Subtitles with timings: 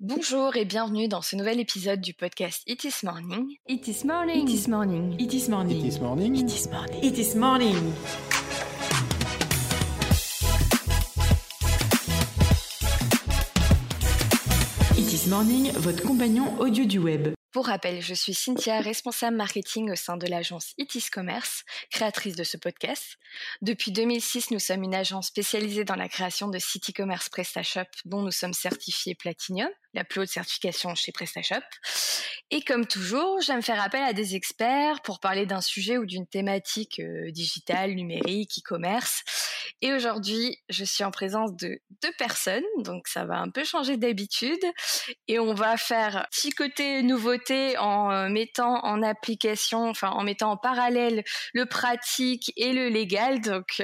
[0.00, 3.56] Bonjour et bienvenue dans ce nouvel épisode du podcast It is Morning.
[3.66, 4.46] It is morning.
[4.46, 5.16] It is Morning.
[5.18, 5.80] It is morning.
[5.80, 6.34] It is morning.
[6.36, 7.02] It is morning.
[7.02, 7.92] It is morning.
[14.98, 17.32] It is morning, votre compagnon audio du web.
[17.56, 22.44] Pour rappel, je suis Cynthia, responsable marketing au sein de l'agence Itis Commerce, créatrice de
[22.44, 23.16] ce podcast.
[23.62, 28.20] Depuis 2006, nous sommes une agence spécialisée dans la création de sites e-commerce PrestaShop dont
[28.20, 31.64] nous sommes certifiés Platinum, la plus haute certification chez PrestaShop.
[32.50, 36.26] Et comme toujours, j'aime faire appel à des experts pour parler d'un sujet ou d'une
[36.26, 39.24] thématique euh, digitale, numérique, e-commerce.
[39.80, 43.96] Et aujourd'hui, je suis en présence de deux personnes, donc ça va un peu changer
[43.96, 44.62] d'habitude.
[45.26, 47.45] Et on va faire petit côté nouveauté
[47.78, 53.40] en euh, mettant en application, enfin en mettant en parallèle le pratique et le légal.
[53.40, 53.82] Donc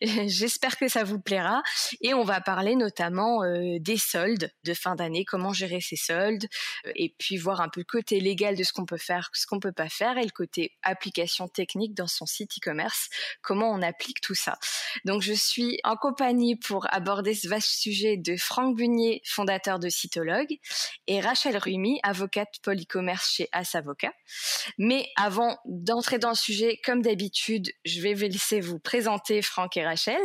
[0.02, 1.62] j'espère que ça vous plaira.
[2.00, 6.46] Et on va parler notamment euh, des soldes de fin d'année, comment gérer ces soldes,
[6.86, 9.46] euh, et puis voir un peu le côté légal de ce qu'on peut faire, ce
[9.46, 13.08] qu'on peut pas faire, et le côté application technique dans son site e-commerce,
[13.42, 14.58] comment on applique tout ça.
[15.04, 19.88] Donc je suis en compagnie pour aborder ce vaste sujet de Franck Bunier, fondateur de
[19.88, 20.58] Cytologue,
[21.06, 24.12] et Rachel Rumi, avocate polycommerce chez As Avocat.
[24.78, 29.76] Mais avant d'entrer dans le sujet, comme d'habitude, je vais vous laisser vous présenter Franck
[29.76, 30.20] et Rachel.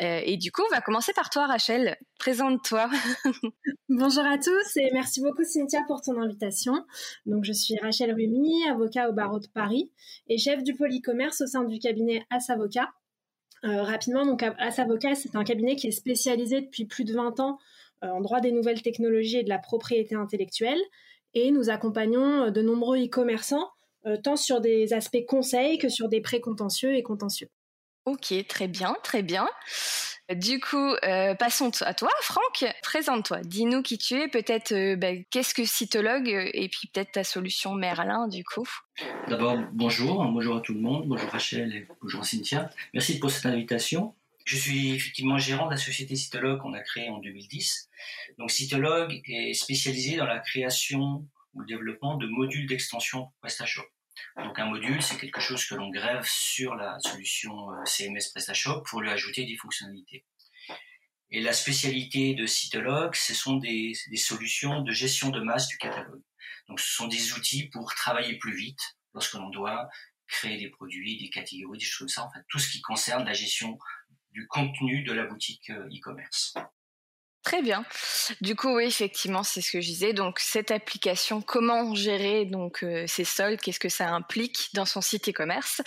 [0.00, 1.96] Euh, et du coup, on va commencer par toi, Rachel.
[2.18, 2.90] Présente-toi.
[3.88, 6.84] Bonjour à tous et merci beaucoup Cynthia pour ton invitation.
[7.26, 9.90] Donc je suis Rachel Rumi, avocat au barreau de Paris
[10.28, 12.90] et chef du polycommerce au sein du cabinet As Avocat.
[13.64, 17.40] Euh, rapidement, donc As Avocat, c'est un cabinet qui est spécialisé depuis plus de 20
[17.40, 17.58] ans
[18.02, 20.80] euh, en droit des nouvelles technologies et de la propriété intellectuelle
[21.34, 23.70] et nous accompagnons euh, de nombreux e-commerçants
[24.24, 27.48] tant sur des aspects conseils que sur des précontentieux et contentieux.
[28.06, 29.46] Ok, très bien, très bien.
[30.34, 32.64] Du coup, euh, passons à toi, Franck.
[32.82, 33.40] Présente-toi.
[33.42, 37.24] Dis-nous qui tu es, peut-être euh, bah, qu'est-ce que cytologue euh, et puis peut-être ta
[37.24, 38.66] solution Merlin, du coup.
[39.28, 42.70] D'abord, bonjour, bonjour à tout le monde, bonjour Rachel et bonjour Cynthia.
[42.94, 44.14] Merci pour cette invitation.
[44.50, 47.88] Je suis effectivement gérant de la société Cytologue qu'on a créée en 2010.
[48.36, 51.24] Donc Cytologue est spécialisé dans la création
[51.54, 53.86] ou le développement de modules d'extension PrestaShop.
[54.38, 58.82] Donc un module, c'est quelque chose que l'on grève sur la solution euh, CMS PrestaShop
[58.82, 60.24] pour lui ajouter des fonctionnalités.
[61.30, 66.24] Et la spécialité de Cytologue, ce sont des, solutions de gestion de masse du catalogue.
[66.66, 68.82] Donc ce sont des outils pour travailler plus vite
[69.14, 69.88] lorsque l'on doit
[70.26, 72.24] créer des produits, des catégories, des choses comme ça.
[72.24, 73.78] En fait, tout ce qui concerne la gestion
[74.32, 76.54] du contenu de la boutique euh, e-commerce.
[77.42, 77.86] Très bien.
[78.42, 80.12] Du coup, oui, effectivement, c'est ce que je disais.
[80.12, 85.00] Donc, cette application, comment gérer donc euh, ces soldes Qu'est-ce que ça implique dans son
[85.00, 85.80] site e-commerce?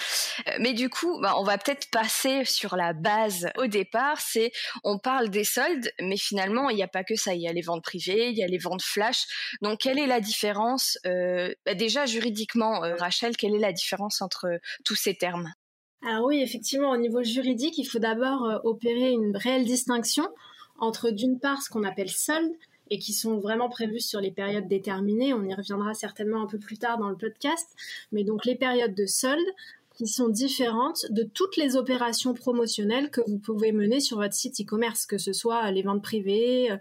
[0.47, 4.19] Euh, Mais du coup, bah, on va peut-être passer sur la base au départ.
[4.19, 4.51] C'est,
[4.83, 7.35] on parle des soldes, mais finalement, il n'y a pas que ça.
[7.35, 9.25] Il y a les ventes privées, il y a les ventes flash.
[9.61, 14.47] Donc, quelle est la différence euh, bah, Déjà, juridiquement, Rachel, quelle est la différence entre
[14.85, 15.53] tous ces termes?
[16.05, 20.27] Alors oui, effectivement, au niveau juridique, il faut d'abord opérer une réelle distinction
[20.79, 22.53] entre d'une part ce qu'on appelle soldes
[22.89, 25.33] et qui sont vraiment prévus sur les périodes déterminées.
[25.33, 27.67] On y reviendra certainement un peu plus tard dans le podcast.
[28.11, 29.39] Mais donc les périodes de soldes
[29.93, 34.59] qui sont différentes de toutes les opérations promotionnelles que vous pouvez mener sur votre site
[34.61, 36.71] e-commerce, que ce soit les ventes privées,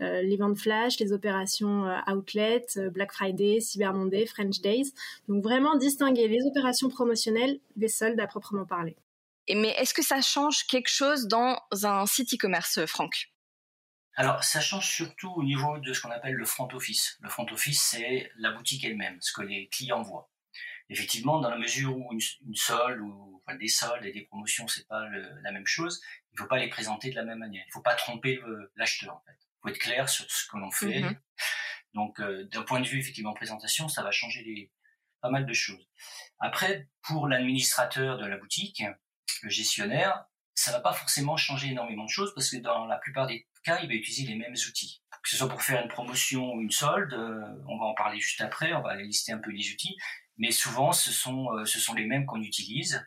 [0.00, 4.92] euh, les ventes flash, les opérations euh, outlet, euh, Black Friday, Cyber Monday, French Days.
[5.28, 8.96] Donc vraiment distinguer les opérations promotionnelles des soldes à proprement parler.
[9.52, 13.30] Mais est-ce que ça change quelque chose dans un site e-commerce, Franck?
[14.14, 17.18] Alors, ça change surtout au niveau de ce qu'on appelle le front office.
[17.20, 20.28] Le front office, c'est la boutique elle-même, ce que les clients voient.
[20.90, 22.20] Effectivement, dans la mesure où une,
[22.54, 25.08] solde ou des soldes et des promotions, c'est pas
[25.42, 26.00] la même chose,
[26.32, 27.64] il faut pas les présenter de la même manière.
[27.66, 28.40] Il faut pas tromper
[28.76, 29.14] l'acheteur.
[29.14, 29.38] En fait.
[29.38, 31.00] Il faut être clair sur ce que l'on fait.
[31.00, 31.16] Mm-hmm.
[31.94, 34.70] Donc, euh, d'un point de vue effectivement présentation, ça va changer les,
[35.20, 35.86] pas mal de choses.
[36.38, 38.82] Après, pour l'administrateur de la boutique,
[39.42, 40.24] le gestionnaire,
[40.54, 43.80] ça va pas forcément changer énormément de choses parce que dans la plupart des cas,
[43.82, 45.02] il va utiliser les mêmes outils.
[45.22, 48.18] Que ce soit pour faire une promotion ou une solde, euh, on va en parler
[48.18, 49.96] juste après, on va lister un peu les outils,
[50.40, 53.06] mais souvent ce sont, euh, ce sont les mêmes qu'on utilise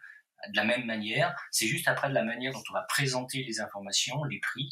[0.50, 1.36] de la même manière.
[1.52, 4.70] C'est juste après la manière dont on va présenter les informations, les prix,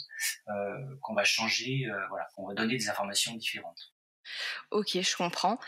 [0.50, 3.94] euh, qu'on va changer, voilà, qu'on va donner des informations différentes.
[4.70, 5.60] Ok, je comprends.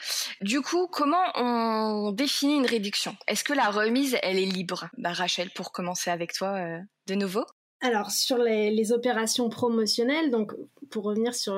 [0.42, 3.16] Du coup, comment on définit une réduction?
[3.28, 4.90] Est-ce que la remise, elle est libre?
[4.98, 6.60] Bah, Rachel, pour commencer avec toi
[7.08, 7.46] de nouveau
[7.84, 10.54] alors sur les, opérations promotionnelles, donc
[10.90, 11.58] pour revenir sur,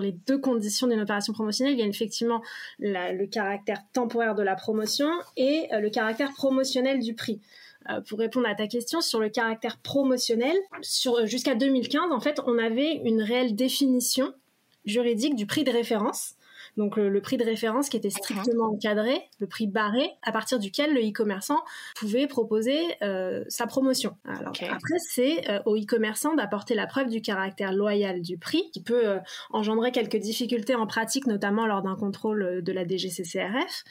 [0.00, 2.42] les deux conditions d'une opération promotionnelle, il y a effectivement
[2.78, 7.40] le caractère temporaire de la promotion et euh, le caractère promotionnel du prix.
[7.90, 10.56] Euh, pour répondre à ta question sur le caractère promotionnel,
[11.24, 14.32] jusqu'à 2015, en fait, on avait une réelle définition
[14.86, 16.36] juridique du prix de référence.
[16.80, 20.94] Donc le, prix de référence qui était strictement encadré, le prix barré, à partir duquel
[20.94, 21.62] le e-commerçant
[21.94, 24.16] pouvait proposer euh, sa promotion.
[24.24, 28.82] Alors après, c'est euh, au e-commerçant d'apporter la preuve du caractère loyal du prix, qui
[28.82, 29.18] peut euh,
[29.50, 33.84] engendrer quelques difficultés en pratique, notamment lors d'un contrôle de la DGCCRF.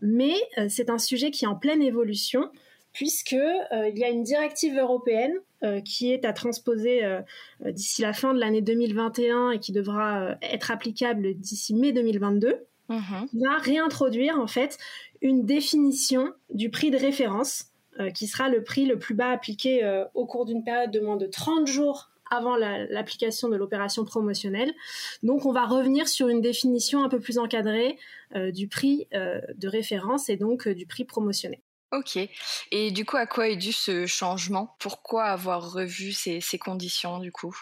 [0.00, 0.34] mais
[0.70, 2.50] c'est un sujet qui est en pleine évolution
[2.94, 5.34] puisque il y a une directive européenne
[5.84, 7.20] qui est à transposer euh,
[7.64, 12.66] euh, d'ici la fin de l'année 2021 et qui devra être applicable d'ici mai 2022,
[12.88, 13.28] mhm.
[13.32, 14.78] va réintroduire en fait
[15.20, 17.66] une définition du prix de référence
[18.14, 19.82] qui sera le prix le plus bas appliqué
[20.14, 24.72] au cours d'une période de moins de 30 jours avant l'application de l'opération promotionnelle.
[25.22, 27.98] Donc on va revenir sur une définition un peu plus encadrée
[28.34, 31.60] du prix de référence et donc du prix promotionnel.
[31.92, 32.18] Ok.
[32.70, 34.74] Et du coup, à quoi est dû ce changement?
[34.78, 37.54] Pourquoi avoir revu ces, conditions du coup?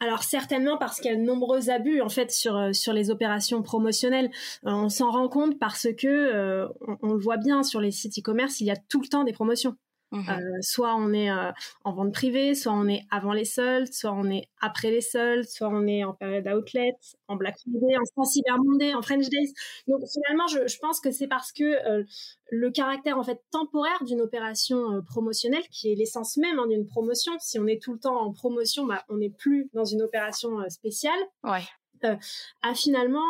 [0.00, 3.62] Alors certainement parce qu'il y a de nombreux abus en fait sur euh, les opérations
[3.62, 4.30] promotionnelles.
[4.66, 6.68] Euh, on s'en rend compte parce que euh,
[7.02, 9.32] on, le voit bien sur les sites e-commerce, il y a tout le temps des
[9.32, 9.76] promotions.
[10.12, 10.28] Mmh
[10.60, 14.48] soit on est en vente privée, soit on est avant les soldes, soit on est
[14.60, 16.92] après les soldes, soit on est en période outlet,
[17.28, 19.52] en Black Friday, en Cyber Monday, en French Days.
[19.86, 22.04] Donc finalement, je, je pense que c'est parce que
[22.50, 27.32] le caractère en fait temporaire d'une opération promotionnelle, qui est l'essence même hein, d'une promotion.
[27.38, 30.50] Si on est tout le temps en promotion, bah, on n'est plus dans une opération
[30.68, 31.20] spéciale.
[31.44, 31.62] Ouais.
[32.02, 33.24] a finalement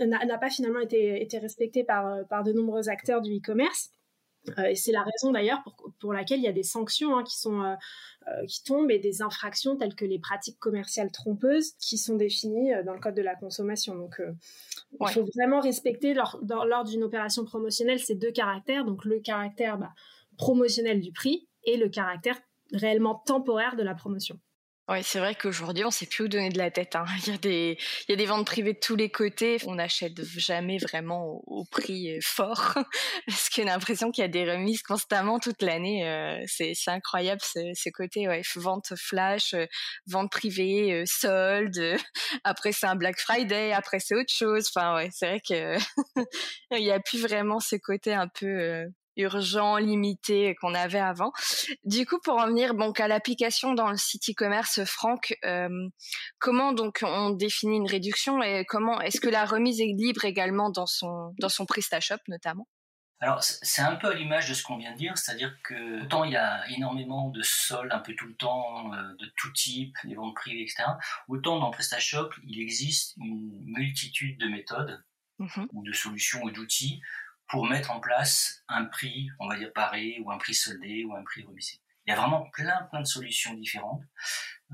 [0.00, 3.90] n'a pas finalement été, été respecté par, par de nombreux acteurs du e-commerce.
[4.58, 7.24] Euh, et c'est la raison d'ailleurs pour, pour, laquelle il y a des sanctions hein,
[7.24, 7.74] qui sont euh,
[8.28, 12.72] euh, qui tombent et des infractions telles que les pratiques commerciales trompeuses qui sont définies
[12.84, 13.94] dans le code de la consommation.
[13.94, 19.20] Donc il faut vraiment respecter lors, lors d'une opération promotionnelle ces deux caractères, donc le
[19.20, 19.92] caractère bah,
[20.36, 22.38] promotionnel du prix et le caractère
[22.72, 24.38] réellement temporaire de la promotion.
[24.86, 26.94] Oui, c'est vrai qu'aujourd'hui, on sait plus où donner de la tête.
[26.94, 27.06] Hein.
[27.26, 29.56] Il, y a des, il y a des ventes privées de tous les côtés.
[29.66, 32.74] On n'achète jamais vraiment au, prix euh, fort
[33.26, 36.06] parce qu'on a l'impression qu'il y a des remises constamment toute l'année.
[36.06, 39.64] Euh, c'est, c'est incroyable ce, ce, côté ouais, vente flash, euh,
[40.06, 41.96] vente privée, solde.
[42.44, 43.72] Après, c'est un Black Friday.
[43.72, 44.70] Après, c'est autre chose.
[44.74, 45.78] Enfin, ouais, c'est vrai que
[46.72, 48.84] il n'y a plus vraiment ce côté un peu
[49.16, 51.32] urgent, limité qu'on avait avant.
[51.84, 55.88] Du coup, pour en venir donc à l'application dans le site e-commerce, Franck, euh,
[56.38, 60.70] comment donc on définit une réduction et comment est-ce que la remise est libre également
[60.70, 62.68] dans son dans son PrestaShop notamment?
[63.20, 66.24] Alors, c'est un peu à l'image de ce qu'on vient de dire, c'est-à-dire que autant
[66.24, 69.96] il y a énormément de soldes un peu tout le temps, euh, de tout type,
[70.04, 70.84] des ventes privées, etc.,
[71.28, 75.02] autant dans PrestaShop, il existe une multitude de méthodes
[75.38, 77.00] mmh ou de solutions ou d'outils
[77.48, 81.14] pour mettre en place un prix, on va dire paré, ou un prix soldé, ou
[81.14, 81.80] un prix remisé.
[82.06, 84.02] Il y a vraiment plein, plein de solutions différentes.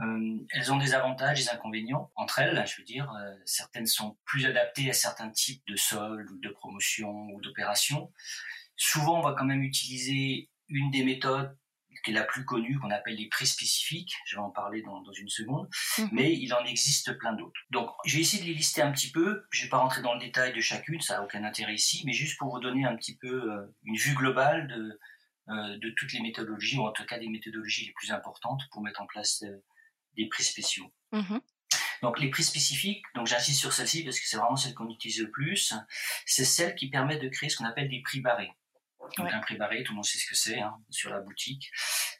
[0.00, 2.10] Euh, elles ont des avantages, des inconvénients.
[2.16, 6.40] Entre elles, je veux dire, euh, certaines sont plus adaptées à certains types de soldes,
[6.40, 8.12] de promotions, ou d'opérations.
[8.76, 11.56] Souvent, on va quand même utiliser une des méthodes
[12.06, 14.14] est la plus connue, qu'on appelle les prix spécifiques.
[14.26, 15.68] Je vais en parler dans, dans une seconde.
[15.98, 16.08] Mhm.
[16.12, 17.60] Mais il en existe plein d'autres.
[17.70, 19.44] Donc, je vais essayer de les lister un petit peu.
[19.50, 22.12] Je vais pas rentrer dans le détail de chacune, ça n'a aucun intérêt ici, mais
[22.12, 24.98] juste pour vous donner un petit peu euh, une vue globale de,
[25.48, 28.82] euh, de toutes les méthodologies, ou en tout cas des méthodologies les plus importantes pour
[28.82, 29.64] mettre en place euh,
[30.16, 30.92] des prix spéciaux.
[31.12, 31.40] Mhm.
[32.02, 35.20] Donc les prix spécifiques, donc j'insiste sur celle-ci parce que c'est vraiment celle qu'on utilise
[35.20, 35.74] le plus,
[36.24, 38.50] c'est celle qui permet de créer ce qu'on appelle des prix barrés.
[39.16, 41.70] Donc un prix barré, tout le monde sait ce que c'est hein, sur la boutique.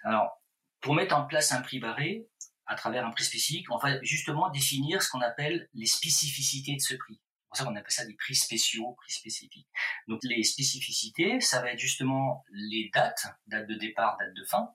[0.04, 0.42] Alors,
[0.80, 2.26] pour mettre en place un prix barré,
[2.66, 6.80] à travers un prix spécifique, on va justement définir ce qu'on appelle les spécificités de
[6.80, 7.20] ce prix.
[7.20, 9.68] C'est pour ça qu'on appelle ça des prix spéciaux, prix spécifiques.
[10.06, 14.72] Donc les spécificités, ça va être justement les dates, date de départ, date de fin.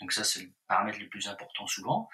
[0.00, 2.08] Donc ça, c'est le paramètre le plus important souvent.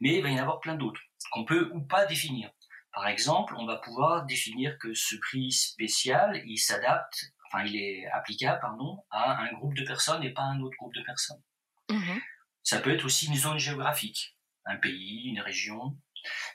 [0.00, 1.00] Mais il va y en avoir plein d'autres
[1.32, 2.50] qu'on peut ou pas définir.
[2.92, 8.06] Par exemple, on va pouvoir définir que ce prix spécial, il s'adapte enfin il est
[8.06, 11.42] applicable pardon, à un groupe de personnes et pas à un autre groupe de personnes.
[11.90, 12.20] Mhm.
[12.62, 15.96] Ça peut être aussi une zone géographique, un pays, une région.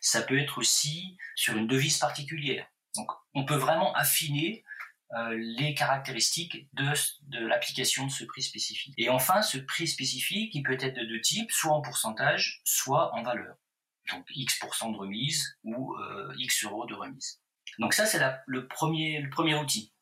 [0.02, 2.68] Ça peut être aussi sur une devise particulière.
[2.96, 4.64] Donc on peut vraiment affiner
[5.14, 6.86] euh, les caractéristiques de,
[7.28, 8.94] de l'application de ce prix spécifique.
[8.98, 13.14] Et enfin, ce prix spécifique, il peut être de deux types, soit en pourcentage, soit
[13.14, 13.56] en valeur.
[14.10, 17.42] Donc X% de remise ou euh, X euros de remise.
[17.80, 19.94] Donc ça, c'est le premier, le premier outil.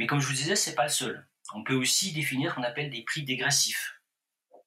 [0.00, 1.28] Mais comme je vous disais, c'est pas le seul.
[1.52, 4.00] On peut aussi définir ce qu'on appelle des prix dégressifs.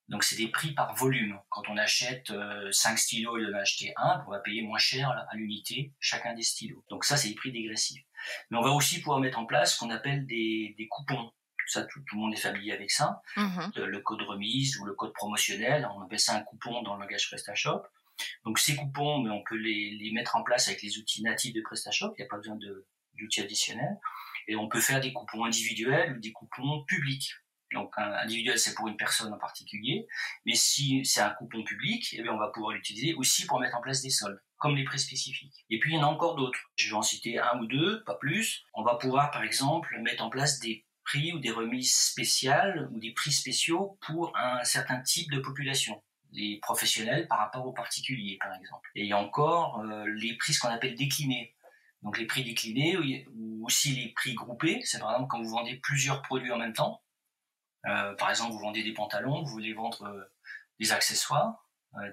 [0.07, 1.39] Donc c'est des prix par volume.
[1.49, 4.77] Quand on achète 5 euh, stylos et on en acheter un, on va payer moins
[4.77, 6.85] cher à l'unité chacun des stylos.
[6.87, 8.03] Donc ça c'est des prix dégressifs.
[8.51, 11.31] Mais on va aussi pouvoir mettre en place ce qu'on appelle des, coupons.
[11.65, 13.23] Ça, tout, le monde est familier avec ça.
[13.35, 13.85] Mm-hmm.
[13.85, 17.27] Le code remise ou le code promotionnel, on appelle ça un coupon dans le langage
[17.27, 17.81] PrestaShop.
[18.45, 21.55] Donc ces coupons, mais on peut les, les, mettre en place avec les outils natifs
[21.55, 22.55] de PrestaShop, il n'y a pas besoin
[23.15, 23.97] d'outils additionnels.
[24.47, 27.31] Et on peut faire des coupons individuels ou des coupons publics.
[27.73, 30.05] Donc un individuel, c'est pour une personne en particulier,
[30.45, 33.75] mais si c'est un coupon public, eh bien, on va pouvoir l'utiliser aussi pour mettre
[33.75, 35.65] en place des soldes, comme les prix spécifiques.
[35.69, 36.59] Et puis il y en a encore d'autres.
[36.75, 38.63] Je vais en citer un ou deux, pas plus.
[38.75, 42.99] On va pouvoir par exemple mettre en place des prix ou des remises spéciales ou
[42.99, 46.01] des prix spéciaux pour un certain type de population
[46.33, 48.89] les professionnels par rapport aux particuliers, par exemple.
[48.95, 51.52] Et il y a encore euh, les prix, qu'on appelle déclinés.
[52.03, 55.75] Donc les prix déclinés ou aussi les prix groupés, c'est par exemple quand vous vendez
[55.77, 57.01] plusieurs produits en même temps.
[57.85, 60.23] Euh, par exemple, vous vendez des pantalons, vous voulez vendre euh,
[60.79, 61.59] des accessoires,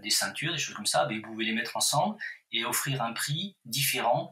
[0.02, 2.18] des ceintures, des choses comme ça, ben, vous pouvez les mettre ensemble
[2.52, 4.30] et offrir un prix différent.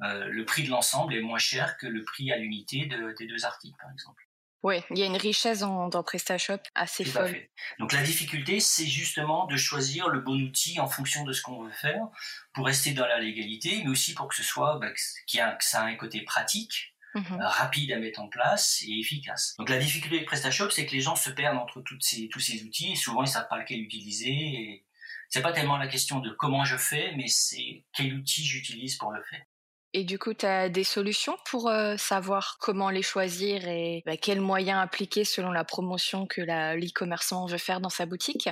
[0.00, 2.86] le prix de l'ensemble est moins cher que le prix à l'unité
[3.18, 4.25] des deux articles, par exemple.
[4.66, 7.40] Oui, il y a une richesse dans, PrestaShop assez folle.
[7.78, 11.62] Donc la difficulté, c'est justement de choisir le bon outil en fonction de ce qu'on
[11.62, 12.02] veut faire
[12.52, 15.82] pour rester dans la légalité, mais aussi pour que ce soit, bah, que, a, ça
[15.82, 19.54] a un côté pratique, mmh euh, rapide à mettre en place et efficace.
[19.56, 22.40] Donc la difficulté de PrestaShop, c'est que les gens se perdent entre toutes ces, tous
[22.40, 24.32] ces outils et souvent ils savent pas lequel utiliser.
[24.32, 24.84] Et
[25.28, 29.12] c'est pas tellement la question de comment je fais, mais c'est quel outil j'utilise pour
[29.12, 29.44] le faire.
[29.96, 34.18] Et du coup, tu as des solutions pour euh, savoir comment les choisir et bah,
[34.18, 38.50] quels moyens appliquer selon la promotion que l'e-commerçant veut faire dans sa boutique?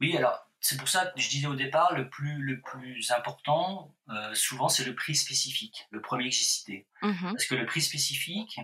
[0.00, 3.94] Oui, alors c'est pour ça que je disais au départ, le plus, le plus important,
[4.08, 6.88] euh, souvent, c'est le prix spécifique, le premier que j'ai cité.
[7.02, 8.58] Mmh Parce que le prix spécifique,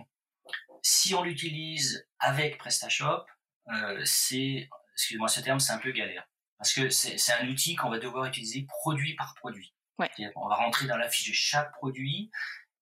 [0.81, 3.27] si on l'utilise avec PrestaShop,
[3.71, 6.27] euh, c'est, excusez-moi ce terme, c'est un peu galère.
[6.57, 9.75] Parce que c'est un outil qu'on va devoir utiliser produit par produit.
[10.35, 12.31] On va rentrer dans la fiche de chaque produit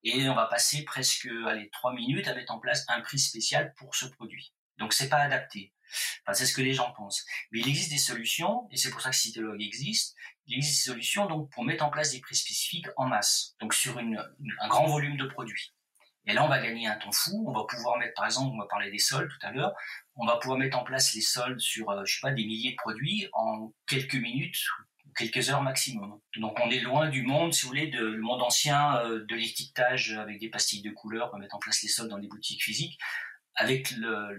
[0.03, 3.74] et on va passer presque allez, trois minutes à mettre en place un prix spécial
[3.75, 4.53] pour ce produit.
[4.77, 5.74] Donc c'est pas adapté.
[6.24, 7.25] Enfin, c'est ce que les gens pensent.
[7.51, 10.15] Mais il existe des solutions, et c'est pour ça que Citylog existe,
[10.48, 13.74] il existe des solutions donc pour mettre en place des prix spécifiques en masse, donc
[13.74, 15.74] sur un grand volume de produits.
[16.27, 17.46] Et là, on va gagner un temps fou.
[17.48, 19.74] On va pouvoir mettre, par exemple, on va parler des soldes tout à l'heure.
[20.15, 22.72] On va pouvoir mettre en place les soldes sur, euh, je sais pas, des milliers
[22.72, 24.63] de produits en quelques minutes
[25.18, 26.20] quelques heures maximum.
[26.38, 29.36] Donc on est loin du monde, si vous voulez, de, le monde ancien euh, de
[29.36, 32.63] l'étiquetage avec des pastilles de couleurs, pour mettre en place les soldes dans les boutiques
[32.63, 32.98] physiques.
[33.56, 34.32] Avec le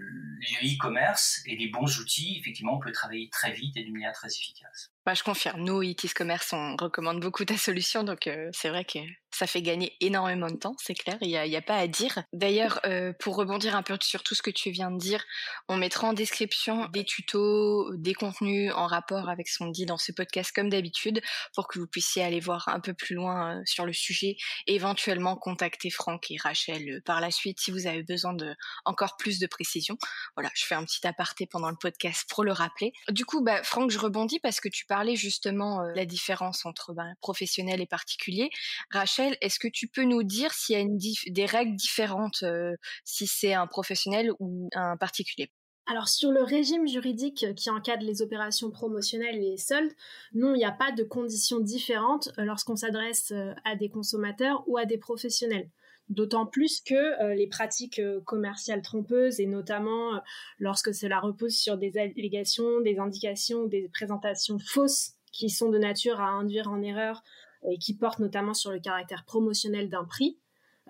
[0.63, 4.27] e-commerce et des bons outils, effectivement, on peut travailler très vite et d'une manière très
[4.27, 4.91] efficace.
[5.05, 8.85] Bah, je confirme, nous, Itis Commerce, on recommande beaucoup ta solution, donc euh, c'est vrai
[8.85, 8.99] que
[9.33, 12.23] ça fait gagner énormément de temps, c'est clair, il n'y a, a, pas à dire.
[12.33, 15.23] D'ailleurs, euh, pour rebondir un peu sur tout ce que tu viens de dire,
[15.67, 19.97] on mettra en description des tutos, des contenus en rapport avec ce qu'on dit dans
[19.97, 21.21] ce podcast comme d'habitude,
[21.55, 24.75] pour que vous puissiez aller voir un peu plus loin euh, sur le sujet et
[24.75, 28.55] éventuellement contacter Franck et Rachel par la suite si vous avez besoin de
[28.85, 29.97] encore plus de précision.
[30.37, 32.93] Voilà, je fais un petit aparté pendant le podcast pour le rappeler.
[33.09, 37.07] Du coup, bah, Franck, je rebondis parce que tu parlais justement la différence entre bah,
[37.19, 38.51] professionnel et particulier.
[38.91, 43.25] Rachel, est-ce que tu peux nous dire s'il y a des règles différentes euh, si
[43.25, 45.49] c'est un professionnel ou un particulier?
[45.87, 49.91] Alors sur le régime juridique qui encadre les opérations promotionnelles et les soldes,
[50.33, 54.63] non, il n'y a pas de conditions différentes euh, lorsqu'on s'adresse euh, à des consommateurs
[54.67, 55.69] ou à des professionnels.
[56.09, 60.21] D'autant plus que les pratiques commerciales trompeuses, et notamment
[60.59, 66.19] lorsque cela repose sur des allégations, des indications des présentations fausses qui sont de nature
[66.19, 67.23] à induire en erreur
[67.69, 70.37] et qui porte notamment sur le caractère promotionnel d'un prix,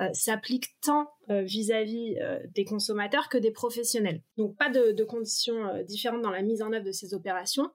[0.01, 4.23] euh, s'applique tant euh, vis-à-vis euh, des consommateurs que des professionnels.
[4.37, 7.69] Donc pas de, conditions différentes dans la mise en œuvre de ces opérations.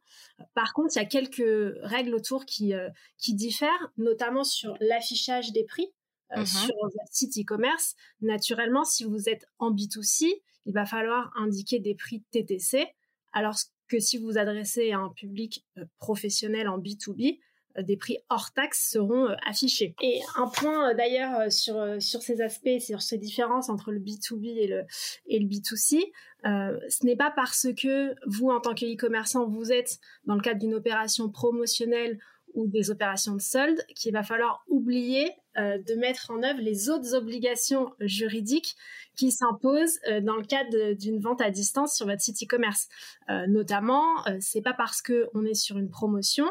[0.55, 2.75] par contre, il y a quelques règles autour qui
[3.29, 5.93] diffèrent, notamment sur l'affichage des prix.
[6.37, 6.67] Mm-hmm.
[6.67, 7.95] sur votre site e-commerce.
[8.21, 10.27] Naturellement, si vous êtes en B2C,
[10.67, 12.87] il va falloir indiquer des prix TTC,
[13.33, 13.57] alors
[13.89, 15.65] que si vous vous adressez à un public
[15.99, 17.39] professionnel en B2B,
[17.83, 19.95] des prix hors taxes seront euh, affichés.
[20.03, 24.01] Et un point euh, d'ailleurs euh, sur, sur ces aspects, sur ces différences entre le
[24.01, 24.85] B2B et le,
[25.27, 26.11] et le B2C,
[26.45, 30.61] ce n'est pas parce que vous, en tant que e-commerçant, vous êtes dans le cadre
[30.61, 32.19] d'une opération promotionnelle
[32.55, 37.15] ou des opérations de solde qu'il va falloir oublier de mettre en œuvre les autres
[37.15, 38.77] obligations juridiques
[39.17, 42.89] qui s'imposent dans le cadre d'une vente à distance sur votre site e-commerce.
[43.49, 46.47] notamment, c'est pas parce que on est sur une promotion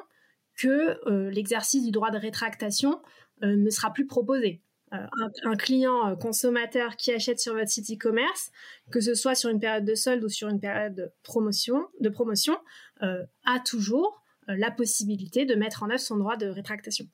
[0.58, 3.02] que euh, l'exercice du droit de rétractation
[3.44, 4.62] euh, ne sera plus proposé.
[4.94, 5.06] Euh,
[5.44, 8.52] un, client consommateur qui achète sur votre site e-commerce,
[8.90, 12.10] que ce soit sur une période de solde ou sur une période de promotion, de
[12.10, 12.58] promotion
[13.02, 17.06] a toujours la possibilité de mettre en œuvre son droit de rétractation.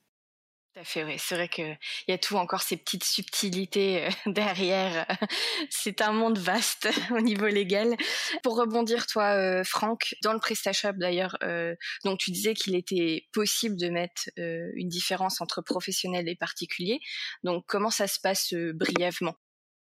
[0.74, 1.14] Tout fait, oui.
[1.18, 1.78] C'est vrai qu'il
[2.08, 5.06] y a tout encore ces petites subtilités euh, derrière.
[5.70, 7.96] C'est un monde vaste au niveau légal.
[8.42, 13.28] Pour rebondir, toi, euh, Franck, dans le PrestaShop d'ailleurs, euh, donc tu disais qu'il était
[13.32, 17.00] possible de mettre une différence entre professionnels et particuliers.
[17.44, 19.34] Donc comment ça se passe brièvement?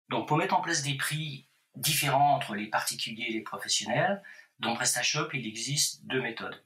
[0.09, 4.23] Donc pour mettre en place des prix différents entre les particuliers et les professionnels,
[4.61, 6.63] dans PrestaShop, il existe deux méthodes.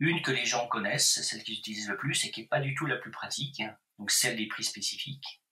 [0.00, 2.74] Une que les gens connaissent, celle qu'ils utilisent le plus et qui n'est pas du
[2.74, 3.62] tout la plus pratique,
[3.98, 5.42] donc celle des prix spécifiques.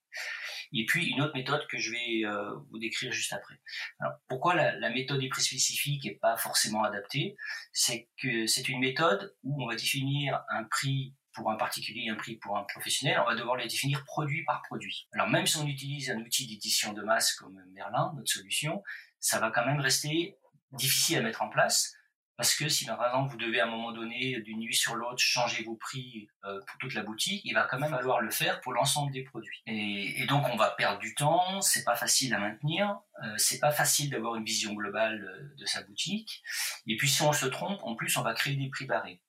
[0.73, 3.55] Et puis une autre méthode que je vais euh, vous décrire juste après.
[4.01, 7.37] Alors, pourquoi la, méthode des prix spécifiques n'est pas forcément adaptée?
[7.73, 12.15] C'est que c'est une méthode où on va définir un prix pour un particulier un
[12.15, 15.07] prix pour un professionnel, on va devoir les définir produit par produit.
[15.13, 18.83] Alors même si on utilise un outil d'édition de masse comme Merlin, notre solution,
[19.21, 20.39] ça va quand même rester
[20.73, 21.95] difficile à mettre en place
[22.37, 25.19] parce que si par exemple vous devez à un moment donné, d'une nuit sur l'autre,
[25.19, 28.61] changer vos prix euh, pour toute la boutique, il va quand même falloir le faire
[28.61, 29.63] pour l'ensemble des produits.
[29.67, 33.71] Et, donc on va perdre du temps, c'est pas facile à maintenir, euh, c'est pas
[33.71, 36.43] facile d'avoir une vision globale euh, de sa boutique.
[36.87, 39.23] Et puis si on se trompe, en plus on va créer des prix barrés.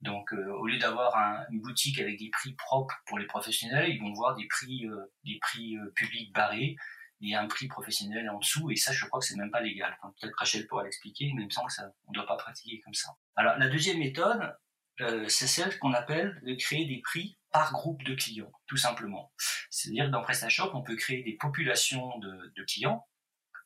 [0.00, 3.90] Donc euh, au lieu d'avoir un, une boutique avec des prix propres pour les professionnels,
[3.90, 4.88] ils vont voir des prix,
[5.24, 6.76] des prix publics barrés
[7.20, 9.50] il y a un prix professionnel en dessous, et ça, je crois que c'est même
[9.50, 9.96] pas légal.
[10.20, 12.80] Peut-être Rachel pourra l'expliquer, mais il me semble que ça, on ne doit pas pratiquer
[12.80, 13.10] comme ça.
[13.36, 14.56] Alors, la deuxième méthode,
[15.00, 19.32] euh, c'est celle qu'on appelle de créer des prix par groupe de clients, tout simplement.
[19.70, 23.06] C'est-à-dire que dans PrestaShop, on peut créer des populations de, de clients.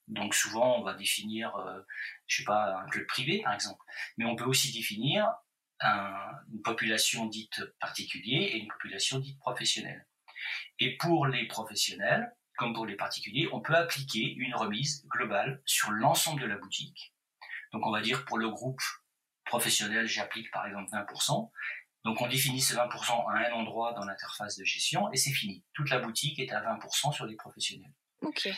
[0.09, 1.81] Donc souvent, on va définir, euh,
[2.27, 3.81] je sais pas, un club privé, par exemple.
[4.17, 5.33] Mais on peut aussi définir
[5.81, 10.07] un, une population dite particulier et une population dite professionnelle.
[10.79, 15.91] Et pour les professionnels, comme pour les particuliers, on peut appliquer une remise globale sur
[15.91, 17.15] l'ensemble de la boutique.
[17.73, 18.81] Donc on va dire pour le groupe
[19.45, 21.51] professionnel, j'applique par exemple 20%.
[22.05, 25.65] Donc on définit ces 20% à un endroit dans l'interface de gestion et c'est fini.
[25.73, 27.93] Toute la boutique est à 20% sur les professionnels.
[28.21, 28.49] Ok.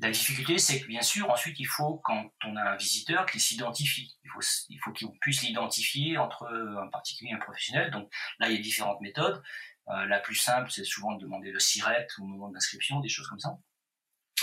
[0.00, 3.40] La difficulté, c'est que bien sûr, ensuite, il faut, quand on a un visiteur, qu'il
[3.40, 4.16] s'identifie.
[4.22, 7.90] Il faut, il faut qu'il puisse l'identifier entre un particulier et un professionnel.
[7.90, 9.42] Donc là, il y a différentes méthodes.
[9.90, 13.28] Euh, la plus simple, c'est souvent de demander le SIRET au moment d'inscription, des choses
[13.28, 13.58] comme ça,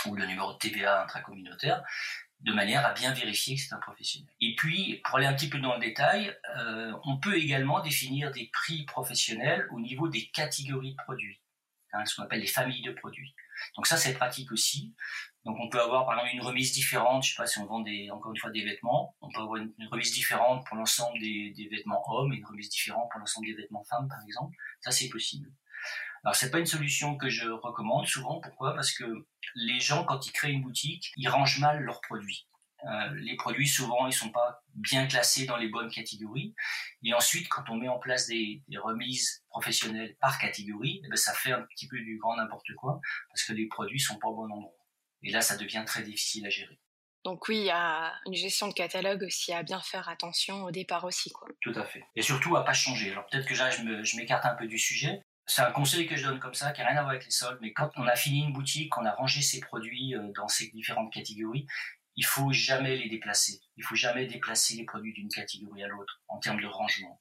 [0.06, 1.82] ou le numéro de TVA intracommunautaire,
[2.40, 4.32] de manière à bien vérifier que c'est un professionnel.
[4.40, 8.30] Et puis, pour aller un petit peu dans le détail, euh, on peut également définir
[8.32, 11.40] des prix professionnels au niveau des catégories de produits,
[11.92, 13.34] hein, ce qu'on appelle les familles de produits.
[13.74, 14.94] Donc ça, c'est pratique aussi.
[15.44, 17.84] Donc on peut avoir par exemple une remise différente, je sais pas si on vend
[18.12, 21.68] encore une fois des vêtements, on peut avoir une, remise différente pour l'ensemble des, des,
[21.68, 24.56] vêtements hommes et une remise différente pour l'ensemble des vêtements femmes par exemple.
[24.90, 25.50] C'est possible.
[26.24, 28.40] Alors c'est pas une solution que je recommande souvent.
[28.40, 28.74] Pourquoi?
[28.74, 29.04] Parce que
[29.54, 32.48] les gens quand ils créent une boutique, ils rangent mal leurs produits.
[32.84, 36.54] Euh, les produits souvent ils sont pas bien classés dans les bonnes catégories
[37.02, 41.16] et ensuite quand on met en place des, des remises professionnelles par catégorie eh ben,
[41.16, 44.28] ça fait un petit peu du grand n'importe quoi parce que les produits sont pas
[44.28, 44.76] au bon endroit
[45.26, 46.78] et là, ça devient très difficile à gérer.
[47.26, 50.70] Donc oui, il y a une gestion de catalogue aussi à bien faire attention au
[50.70, 51.32] départ aussi.
[51.32, 51.48] Quoi.
[51.60, 52.04] Tout à fait.
[52.14, 53.10] Et surtout à pas changer.
[53.10, 55.22] Alors peut-être que là, je m'écarte un peu du sujet.
[55.44, 57.32] C'est un conseil que je donne comme ça, qui n'a rien à voir avec les
[57.32, 60.46] soldes, mais quand on a fini une boutique, qu'on a rangé ses produits euh, dans
[60.46, 61.66] ces différentes catégories,
[62.16, 63.60] il faut jamais les déplacer.
[63.76, 67.20] Il faut jamais déplacer les produits d'une catégorie à l'autre en termes de rangement.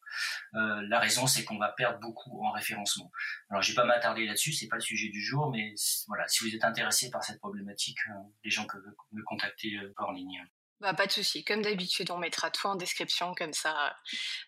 [0.55, 3.11] Euh, la raison, c'est qu'on va perdre beaucoup en référencement.
[3.49, 5.75] Alors, je vais pas m'attarder là-dessus, c'est pas le sujet du jour, mais
[6.07, 9.93] voilà, si vous êtes intéressé par cette problématique, euh, les gens peuvent me contacter euh,
[9.97, 10.41] en ligne.
[10.81, 11.45] Bah, pas de souci.
[11.45, 13.95] Comme d'habitude, on mettra tout en description comme ça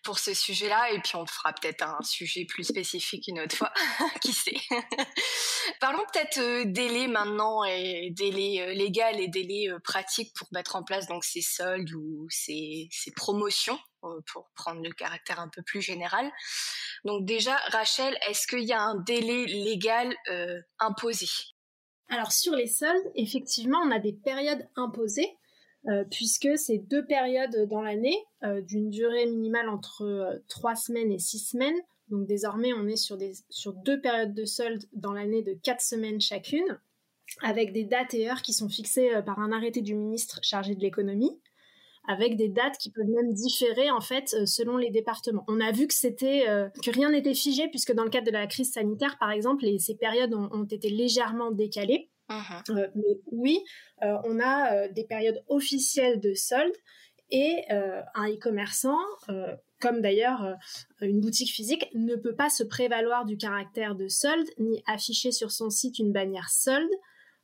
[0.04, 0.92] pour ce sujet-là.
[0.92, 3.72] Et puis, on fera peut-être un sujet plus spécifique une autre fois.
[4.22, 4.56] Qui sait?
[5.80, 10.76] Parlons peut-être euh, délai maintenant et délai euh, légal et délai euh, pratique pour mettre
[10.76, 13.78] en place donc ces soldes ou ces, ces promotions
[14.32, 16.30] pour prendre le caractère un peu plus général.
[17.04, 20.14] Donc déjà, Rachel, est-ce qu'il y a un délai légal
[20.78, 21.26] imposé?
[22.08, 25.36] Alors sur les soldes, effectivement, on a des périodes imposées.
[25.86, 31.12] Euh, puisque c'est deux périodes dans l'année, euh, d'une durée minimale entre euh, trois semaines
[31.12, 31.76] et six semaines.
[32.08, 35.80] Donc désormais, on est sur, des, sur deux périodes de solde dans l'année de quatre
[35.80, 36.80] semaines chacune,
[37.42, 40.80] avec des dates et heures qui sont fixées par un arrêté du ministre chargé de
[40.80, 41.38] l'économie
[42.10, 45.44] avec des dates qui peuvent même différer en fait selon les départements.
[45.46, 46.46] On a vu que c'était
[46.82, 49.94] que rien n'était figé puisque dans le cadre de la crise sanitaire par exemple, ces
[49.94, 52.08] périodes ont été légèrement décalées.
[52.28, 52.76] Uh-huh.
[52.76, 53.64] Euh, mais oui,
[54.02, 56.74] euh, on a euh, des périodes officielles de solde
[57.30, 58.96] et un e-commerçant,
[59.82, 60.56] comme d'ailleurs
[61.02, 65.50] une boutique physique, ne peut pas se prévaloir du caractère de solde ni afficher sur
[65.50, 66.88] son site une bannière solde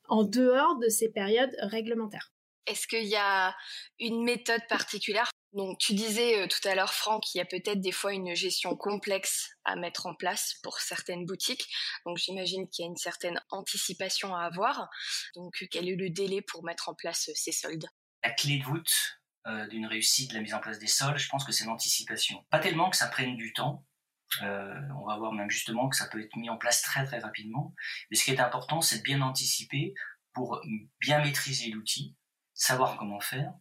[0.09, 2.33] en dehors de ces périodes réglementaires.
[2.67, 3.55] Est-ce qu'il y a
[4.01, 7.81] une méthode particulière Donc, tu disais euh, tout à l'heure, Franck, qu'il y a peut-être
[7.81, 11.67] des fois une gestion complexe à mettre en place pour certaines boutiques.
[12.05, 14.89] Donc, j'imagine qu'il y a une certaine anticipation à avoir.
[15.37, 17.87] Donc, quel est le délai pour mettre en place ces soldes?
[18.23, 19.21] La clé de voûte
[19.69, 22.47] d'une réussite de la mise en place des soldes, je pense que c'est l'anticipation.
[22.49, 23.85] Pas tellement que ça prenne du temps,
[24.43, 27.19] euh, on va voir même justement que ça peut être mis en place très très
[27.19, 27.75] rapidement.
[28.11, 29.95] Mais ce qui est important, c'est de bien anticiper
[30.33, 30.61] pour
[31.01, 32.17] bien maîtriser l'outil,
[32.55, 33.53] savoir comment faire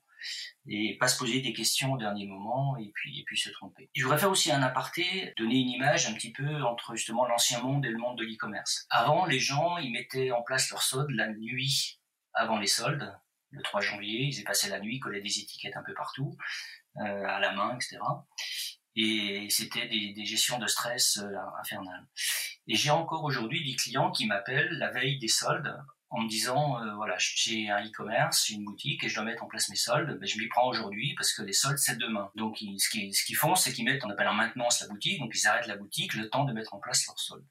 [0.67, 3.89] et pas se poser des questions au dernier moment et puis et puis se tromper.
[3.95, 7.62] Je voudrais faire aussi un aparté, donner une image un petit peu entre justement l'ancien
[7.62, 8.86] monde et le monde de l'e-commerce.
[8.89, 11.99] Avant, les gens ils mettaient en place leur solde la nuit
[12.33, 13.15] avant les soldes,
[13.51, 16.36] le 3 janvier, ils y passaient la nuit, collaient des étiquettes un peu partout,
[16.97, 17.99] euh, à la main, etc
[18.95, 22.05] et c'était des, des, gestions de stress euh, infernales.
[22.67, 25.75] Et j'ai encore aujourd'hui des clients qui m'appellent la veille des soldes
[26.13, 29.47] en me disant euh, voilà j'ai un e-commerce, une boutique et je dois mettre en
[29.47, 32.32] place mes soldes, ben, je m'y prends aujourd'hui parce que les soldes c'est demain.
[32.36, 32.89] Donc ce
[33.26, 35.76] qu'ils font c'est qu'ils mettent on appelle en maintenance la boutique, donc ils arrêtent la
[35.76, 37.45] boutique le temps de mettre en place leurs soldes.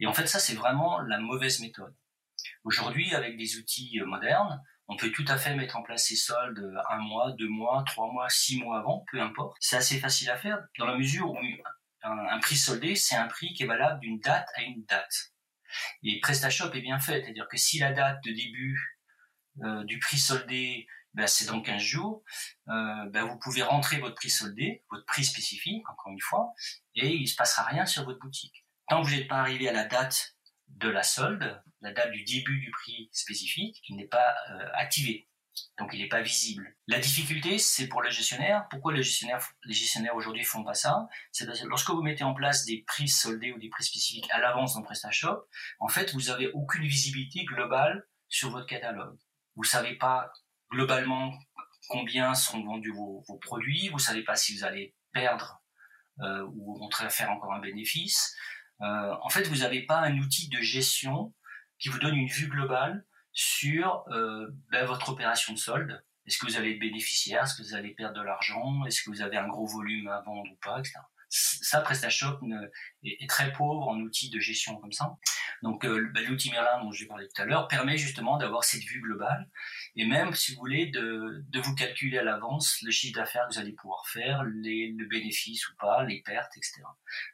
[0.00, 1.94] Et en fait ça c'est vraiment la mauvaise méthode.
[2.64, 6.16] Aujourd'hui avec des outils euh, modernes, on peut tout à fait mettre en place ces
[6.16, 9.56] soldes un mois, deux mois, trois mois, six mois avant, peu importe.
[9.60, 11.38] C'est assez facile à faire dans la mesure où
[12.02, 15.32] un, prix soldé, c'est un prix qui est valable d'une date à une date.
[16.02, 19.00] Et PrestaShop est bien fait, c'est-à-dire que si la date de début
[19.62, 22.22] euh, du prix soldé, ben, c'est dans 15 jours,
[22.68, 26.52] euh, ben, vous pouvez rentrer votre prix soldé, votre prix spécifique, encore une fois,
[26.94, 28.66] et il ne se passera rien sur votre boutique.
[28.88, 30.36] Tant que vous n'êtes pas arrivé à la date
[30.68, 35.28] de la solde, la date du début du prix spécifique, qui n'est pas euh, activé.
[35.78, 36.74] Donc il n'est pas visible.
[36.86, 38.66] La difficulté, c'est pour le gestionnaire.
[38.70, 41.06] Pourquoi les gestionnaires, aujourd'hui font pas ça?
[41.32, 44.28] C'est parce que lorsque vous mettez en place des prix soldés ou des prix spécifiques
[44.30, 45.46] à l'avance dans PrestaShop,
[45.80, 49.16] en fait, vous avez aucune visibilité globale sur votre catalogue.
[49.54, 50.30] Vous savez pas
[50.70, 51.32] globalement
[51.88, 53.88] combien sont vendus vos, produits.
[53.88, 55.62] Vous savez pas si vous allez perdre
[56.20, 58.34] euh, ou au contraire faire encore un bénéfice.
[58.82, 61.34] Euh, en fait, vous n'avez pas un outil de gestion
[61.78, 63.04] qui vous donne une vue globale
[63.36, 66.02] sur euh, ben, votre opération de solde.
[66.26, 67.44] Est-ce que vous allez être bénéficiaire?
[67.44, 68.84] Est-ce que vous allez perdre de l'argent?
[68.86, 70.94] Est-ce que vous avez un gros volume à vendre ou pas, etc.
[71.28, 72.40] Ça, PrestaShop
[73.02, 75.16] est, très pauvre en outils de gestion comme ça.
[75.62, 78.84] Donc euh, ben, l'outil Merlin dont j'ai parlé tout à l'heure permet justement d'avoir cette
[78.84, 79.50] vue globale
[79.96, 83.60] et même, si vous voulez, de, vous calculer à l'avance le chiffre d'affaires que vous
[83.60, 86.82] allez pouvoir faire, les, le bénéfice ou pas, les pertes, etc.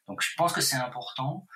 [0.09, 1.47] Donc je pense que c'est important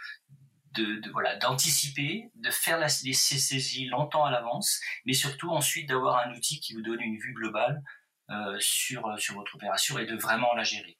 [0.77, 6.27] de, voilà d'anticiper, de faire la, les saisies longtemps à l'avance, mais surtout ensuite d'avoir
[6.27, 7.83] un outil qui vous donne une vue globale
[8.31, 10.97] euh, sur sur votre opération et de vraiment la gérer.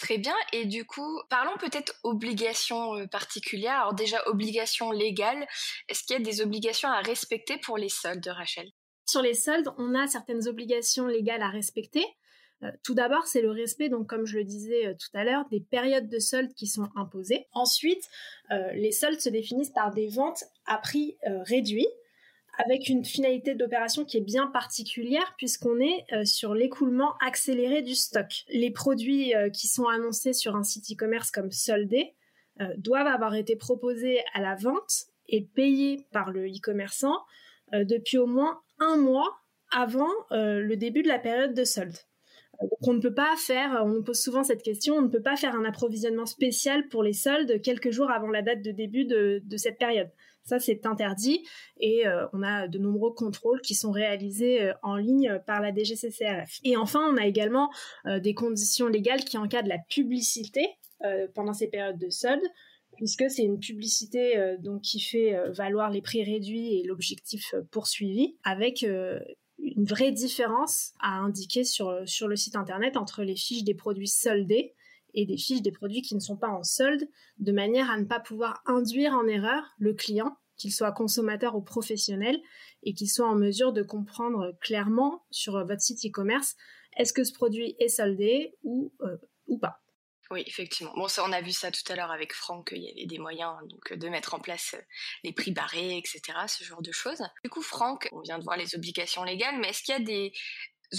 [0.00, 0.34] Très bien.
[0.54, 3.80] Et du coup, parlons peut-être obligations euh, particulières.
[3.80, 5.46] Alors déjà, obligations légales.
[5.88, 8.70] Est-ce qu'il y a des obligations à respecter pour les soldes, Rachel?
[9.04, 12.06] Sur les soldes, on a certaines obligations légales à respecter.
[12.62, 15.44] Euh, tout d'abord, c'est le respect, donc comme je le disais euh, tout à l'heure,
[15.50, 17.46] des périodes de soldes qui sont imposées.
[17.52, 18.08] Ensuite,
[18.50, 21.88] euh, les soldes se définissent par des ventes à prix réduit,
[22.58, 28.44] avec une finalité d'opération qui est bien particulière puisqu'on est sur l'écoulement accéléré du stock.
[28.48, 32.14] Les produits qui sont annoncés sur un site e-commerce comme soldé
[32.76, 37.18] doivent avoir été proposés à la vente et payés par le e-commerçant
[37.72, 41.96] depuis au moins un mois avant le début de la période de solde.
[42.60, 45.22] Donc on ne peut pas faire, on nous pose souvent cette question, on ne peut
[45.22, 49.06] pas faire un approvisionnement spécial pour les soldes quelques jours avant la date de début
[49.06, 50.10] de, cette période.
[50.44, 51.46] Ça, c'est interdit
[51.78, 55.72] et euh, on a de nombreux contrôles qui sont réalisés euh, en ligne par la
[55.72, 56.58] DGCCRF.
[56.64, 57.70] Et enfin, on a également
[58.06, 60.66] euh, des conditions légales qui encadrent la publicité
[61.34, 62.46] pendant ces périodes de soldes
[62.98, 68.84] puisque c'est une publicité donc qui fait valoir les prix réduits et l'objectif poursuivi avec
[69.80, 74.74] une vraie différence à indiquer sur, le site internet entre les fiches des produits soldés
[75.14, 78.04] et des fiches des produits qui ne sont pas en solde, de manière à ne
[78.04, 82.38] pas pouvoir induire en erreur le client, qu'il soit consommateur ou professionnel,
[82.82, 86.56] et qu'il soit en mesure de comprendre clairement sur votre site e-commerce
[86.98, 89.16] est-ce que ce produit est soldé ou, euh,
[89.46, 89.79] ou pas.
[90.30, 90.92] Oui, effectivement.
[90.94, 93.18] Bon, ça, on a vu ça tout à l'heure avec Franck, il y avait des
[93.18, 94.82] moyens donc de mettre en place euh,
[95.24, 97.22] les prix barrés, etc., ce genre de choses.
[97.42, 100.00] Du coup, Franck, on vient de voir les obligations légales, mais est-ce qu'il y a
[100.00, 100.32] des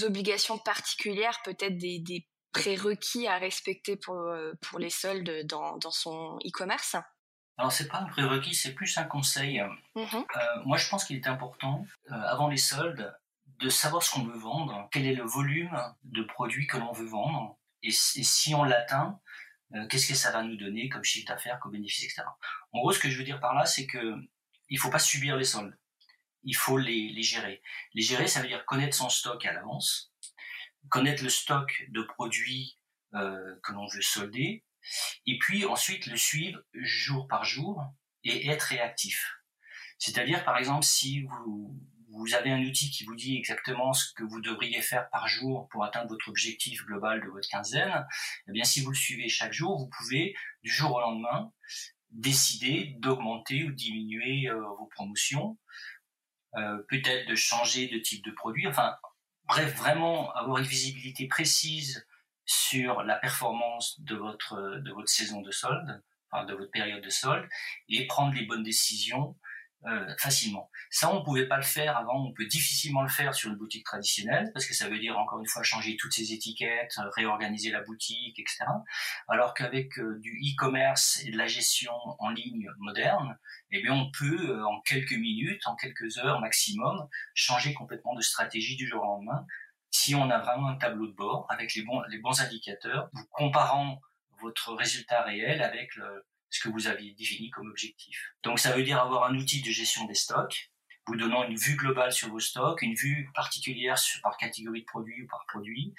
[0.03, 6.37] obligations particulières, peut-être des, prérequis à respecter pour, euh, pour les soldes dans, dans son
[6.45, 6.97] e-commerce?
[7.57, 9.61] Alors c'est pas un prérequis, c'est plus un conseil.
[9.95, 10.25] Mmh euh,
[10.65, 13.17] moi je pense qu'il est important, avant les soldes,
[13.59, 17.05] de savoir ce qu'on veut vendre, quel est le volume de produits que l'on veut
[17.05, 19.19] vendre, et, si on l'atteint,
[19.75, 22.23] euh, qu'est-ce que ça va nous donner comme chiffre d'affaires, comme bénéfice, etc.
[22.71, 24.15] En gros, ce que je veux dire par là, c'est que
[24.69, 25.77] il faut pas subir les soldes.
[26.43, 27.61] Il faut les, les gérer.
[27.93, 30.13] Les gérer, ça veut dire connaître son stock à l'avance,
[30.89, 32.77] connaître le stock de produits
[33.13, 34.63] euh, que l'on veut solder,
[35.25, 37.83] et puis ensuite le suivre jour par jour
[38.23, 39.35] et être réactif.
[39.97, 41.79] C'est-à-dire, par exemple, si vous,
[42.11, 45.67] vous avez un outil qui vous dit exactement ce que vous devriez faire par jour
[45.69, 48.05] pour atteindre votre objectif global de votre quinzaine,
[48.47, 51.51] eh bien, si vous le suivez chaque jour, vous pouvez, du jour au lendemain,
[52.09, 55.57] décider d'augmenter ou diminuer euh, vos promotions,
[56.55, 58.97] euh, peut-être de changer de type de produit, enfin,
[59.45, 62.05] bref, vraiment avoir une visibilité précise
[62.45, 67.09] sur la performance de votre, de votre saison de solde, enfin, de votre période de
[67.09, 67.47] solde,
[67.87, 69.37] et prendre les bonnes décisions
[69.87, 70.69] euh, facilement.
[70.91, 72.27] Ça, on pouvait pas le faire avant.
[72.27, 75.39] On peut difficilement le faire sur une boutique traditionnelle parce que ça veut dire encore
[75.39, 78.65] une fois changer toutes ces étiquettes, euh, réorganiser la boutique, etc.
[79.27, 83.39] Alors qu'avec euh, du e-commerce et de la gestion en ligne moderne,
[83.71, 88.75] eh bien, on peut en quelques minutes, en quelques heures maximum, changer complètement de stratégie
[88.75, 89.47] du jour au lendemain.
[89.89, 93.25] Si on a vraiment un tableau de bord avec les bons, les bons indicateurs, vous
[93.31, 93.99] comparant
[94.41, 98.33] votre résultat réel avec le, ce que vous aviez défini comme objectif.
[98.43, 100.71] Donc ça veut dire avoir un outil de gestion des stocks,
[101.07, 105.23] vous donnant une vue globale sur vos stocks, une vue particulière par catégorie de produits
[105.23, 105.95] ou par produit.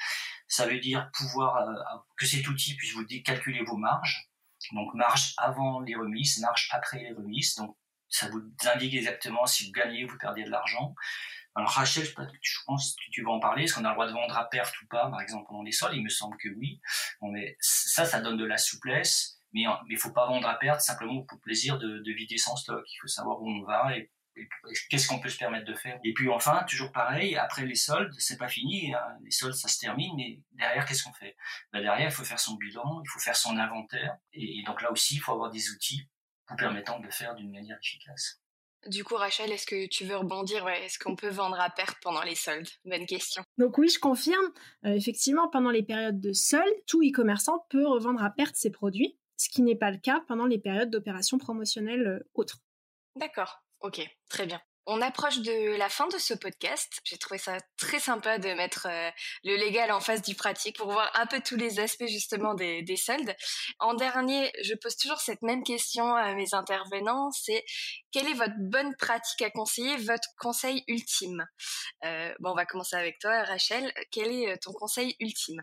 [0.46, 4.28] Ça veut dire pouvoir euh, que cet outil puisse vous calculer vos marges.
[4.72, 7.56] Donc marge avant les remises, marge après les remises.
[7.56, 7.76] Donc
[8.08, 8.42] ça vous
[8.74, 10.94] indique exactement si vous gagnez ou vous perdez de l'argent.
[11.54, 13.64] Alors Rachel, je pense que tu vas en parler.
[13.64, 15.72] Est-ce qu'on a le droit de vendre à perte ou pas, par exemple pendant les
[15.72, 15.94] soldes?
[15.94, 16.80] Il me semble que oui.
[17.20, 20.80] Bon, mais ça, ça donne de la souplesse mais il faut pas vendre à perte
[20.80, 22.84] simplement pour le plaisir de, de, vider son stock.
[22.90, 24.10] Il faut savoir où on va et,
[24.90, 25.98] qu'est-ce qu'on peut se permettre de faire.
[26.04, 28.94] Et puis enfin, toujours pareil, après les soldes, c'est pas fini.
[28.94, 29.18] Hein.
[29.22, 31.36] Les soldes, ça se termine, mais derrière, qu'est-ce qu'on fait?
[31.72, 34.16] Ben Derrière, il faut faire son bilan, il faut faire son inventaire.
[34.32, 36.08] Et, donc là aussi, il faut avoir des outils
[36.48, 38.40] vous permettant de le faire d'une manière efficace.
[38.86, 40.66] Du coup, Rachel, est-ce que tu veux rebondir?
[40.68, 42.68] Est-ce qu'on peut vendre à perte pendant les soldes?
[42.84, 43.44] Bonne question.
[43.56, 44.44] Donc oui, je confirme.
[44.84, 49.16] Euh, effectivement, pendant les périodes de soldes, tout e-commerçant peut revendre à perte ses produits
[49.36, 52.58] ce qui n'est pas le cas pendant les périodes d'opérations promotionnelles euh, autres.
[53.16, 54.60] D'accord, ok, très bien.
[54.86, 57.00] On approche de la fin de ce podcast.
[57.04, 59.10] J'ai trouvé ça très sympa de mettre euh,
[59.44, 62.84] le légal en face du pratique pour voir un peu tous les aspects justement des,
[62.96, 63.36] soldes.
[63.78, 67.64] En dernier, je pose toujours cette même question à mes intervenants, c'est
[68.10, 71.46] quelle est votre bonne pratique à conseiller, votre conseil ultime?
[72.04, 73.92] Euh, Bon, on va commencer avec toi, Rachel.
[74.10, 75.62] Quel est ton conseil ultime?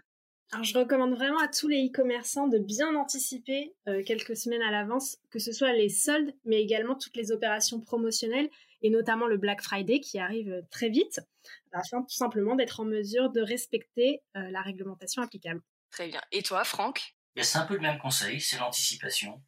[0.51, 4.71] Alors, je recommande vraiment à tous les e-commerçants de bien anticiper euh, quelques semaines à
[4.71, 8.49] l'avance, que ce soit les soldes, mais également toutes les opérations promotionnelles,
[8.81, 11.19] et notamment le Black Friday qui arrive euh, très vite,
[11.71, 15.61] afin tout simplement d'être en mesure de respecter euh, la réglementation applicable.
[15.91, 16.21] Très bien.
[16.31, 17.15] Et toi, Franck?
[17.39, 19.43] C'est un peu le même conseil, c'est l'anticipation.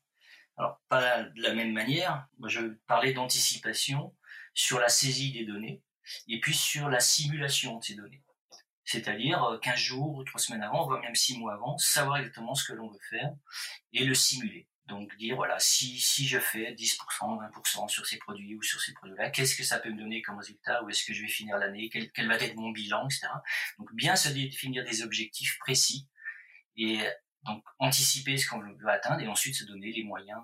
[0.55, 2.27] Alors, pas de la même manière.
[2.37, 4.15] Moi, je parlais d'anticipation
[4.53, 5.81] sur la saisie des données
[6.27, 8.21] et puis sur la simulation de ces données
[8.83, 12.55] c'est-à-dire 15 euh, jours ou 3 semaines avant, voire même 6 mois avant, savoir exactement
[12.55, 13.31] ce que l'on veut faire
[13.93, 14.67] et le simuler.
[14.87, 18.93] Donc dire, voilà, si, si je fais 10%, 20% sur ces produits ou sur ces
[18.93, 20.83] produits-là, qu'est-ce que ça peut me donner comme résultat?
[20.83, 21.89] Où est-ce que je vais finir l'année?
[21.89, 23.27] Quel, quel, va être mon bilan, etc.
[23.77, 26.07] Donc bien se définir des objectifs précis
[26.75, 26.99] et
[27.43, 30.41] donc anticiper ce qu'on veut atteindre et ensuite se donner les moyens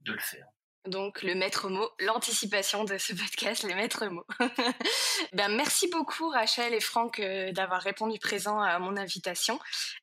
[0.00, 0.46] de le faire.
[0.86, 4.24] Donc le maître mot, l'anticipation de ce podcast, les maîtres mots.
[5.34, 9.58] ben merci beaucoup Rachel et Franck euh, d'avoir répondu présent à mon invitation.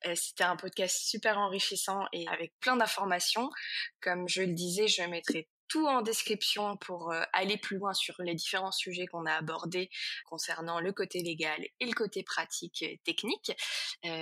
[0.06, 3.50] Euh, c'était un podcast super enrichissant et avec plein d'informations.
[4.02, 8.14] Comme je le disais, je mettrai tout en description pour euh, aller plus loin sur
[8.20, 9.90] les différents sujets qu'on a abordés
[10.30, 13.52] concernant le côté légal et le côté pratique technique.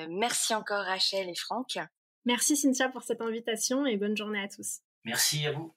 [0.09, 1.77] merci encore Rachel et Franck.
[2.23, 4.79] Merci Cynthia pour cette invitation et bonne journée à tous.
[5.03, 5.75] Merci à vous.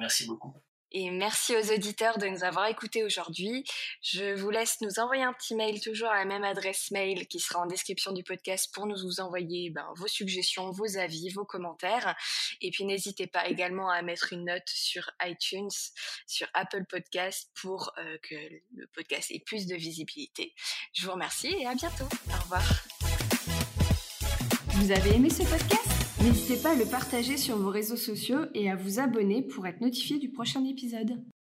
[0.00, 0.54] Merci beaucoup.
[0.92, 3.64] Et merci aux auditeurs de nous avoir écoutés aujourd'hui.
[4.02, 7.38] Je vous laisse nous envoyer un petit mail toujours à la même adresse mail qui
[7.38, 11.44] sera en description du podcast pour nous vous envoyer ben, vos suggestions, vos avis, vos
[11.44, 12.16] commentaires.
[12.60, 15.70] Et puis n'hésitez pas également à mettre une note sur iTunes,
[16.26, 18.34] sur Apple Podcast pour euh, que
[18.74, 20.54] le podcast ait plus de visibilité.
[20.92, 22.08] Je vous remercie et à bientôt.
[22.30, 22.64] Au revoir.
[24.70, 25.99] Vous avez aimé ce podcast?
[26.22, 29.80] N'hésitez pas à le partager sur vos réseaux sociaux et à vous abonner pour être
[29.80, 31.18] notifié du prochain épisode.